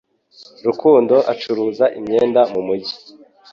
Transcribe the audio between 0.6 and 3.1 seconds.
rukundo acuruza imyenda mu mugi